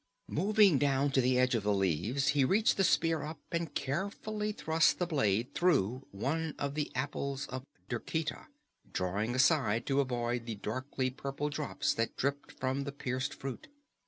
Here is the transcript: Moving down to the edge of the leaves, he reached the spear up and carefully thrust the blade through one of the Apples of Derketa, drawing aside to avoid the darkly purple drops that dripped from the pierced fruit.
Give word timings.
Moving 0.31 0.79
down 0.79 1.11
to 1.11 1.21
the 1.21 1.37
edge 1.37 1.53
of 1.53 1.61
the 1.61 1.75
leaves, 1.75 2.29
he 2.29 2.43
reached 2.43 2.75
the 2.75 2.83
spear 2.83 3.21
up 3.21 3.37
and 3.51 3.71
carefully 3.75 4.51
thrust 4.51 4.97
the 4.97 5.05
blade 5.05 5.53
through 5.53 6.07
one 6.09 6.55
of 6.57 6.73
the 6.73 6.91
Apples 6.95 7.45
of 7.49 7.67
Derketa, 7.87 8.47
drawing 8.91 9.35
aside 9.35 9.85
to 9.85 9.99
avoid 9.99 10.47
the 10.47 10.55
darkly 10.55 11.11
purple 11.11 11.49
drops 11.51 11.93
that 11.93 12.17
dripped 12.17 12.51
from 12.51 12.81
the 12.85 12.91
pierced 12.91 13.35
fruit. 13.35 13.67